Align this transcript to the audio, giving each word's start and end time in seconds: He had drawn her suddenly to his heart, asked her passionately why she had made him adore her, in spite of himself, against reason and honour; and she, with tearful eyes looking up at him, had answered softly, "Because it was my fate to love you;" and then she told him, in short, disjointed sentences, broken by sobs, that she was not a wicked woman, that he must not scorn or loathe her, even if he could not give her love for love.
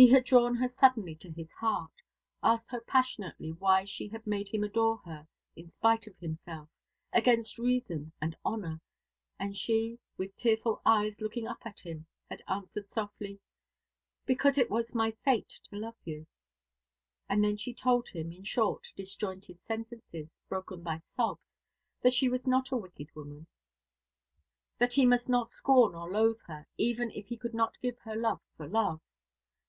He 0.00 0.06
had 0.12 0.22
drawn 0.24 0.54
her 0.54 0.68
suddenly 0.68 1.16
to 1.16 1.32
his 1.32 1.50
heart, 1.50 2.04
asked 2.40 2.70
her 2.70 2.80
passionately 2.80 3.50
why 3.50 3.84
she 3.84 4.06
had 4.06 4.28
made 4.28 4.48
him 4.48 4.62
adore 4.62 4.98
her, 4.98 5.26
in 5.56 5.66
spite 5.66 6.06
of 6.06 6.16
himself, 6.18 6.68
against 7.12 7.58
reason 7.58 8.12
and 8.20 8.36
honour; 8.44 8.80
and 9.40 9.56
she, 9.56 9.98
with 10.16 10.36
tearful 10.36 10.80
eyes 10.86 11.20
looking 11.20 11.48
up 11.48 11.58
at 11.66 11.80
him, 11.80 12.06
had 12.30 12.40
answered 12.46 12.88
softly, 12.88 13.40
"Because 14.24 14.56
it 14.56 14.70
was 14.70 14.94
my 14.94 15.10
fate 15.24 15.48
to 15.64 15.74
love 15.76 15.96
you;" 16.04 16.28
and 17.28 17.42
then 17.42 17.56
she 17.56 17.74
told 17.74 18.08
him, 18.10 18.30
in 18.30 18.44
short, 18.44 18.92
disjointed 18.94 19.60
sentences, 19.60 20.28
broken 20.48 20.80
by 20.84 21.02
sobs, 21.16 21.44
that 22.02 22.12
she 22.14 22.28
was 22.28 22.46
not 22.46 22.70
a 22.70 22.76
wicked 22.76 23.12
woman, 23.16 23.48
that 24.78 24.92
he 24.92 25.04
must 25.04 25.28
not 25.28 25.48
scorn 25.48 25.96
or 25.96 26.08
loathe 26.08 26.38
her, 26.46 26.68
even 26.76 27.10
if 27.10 27.26
he 27.26 27.36
could 27.36 27.52
not 27.52 27.80
give 27.80 27.98
her 27.98 28.14
love 28.14 28.40
for 28.56 28.68
love. 28.68 29.00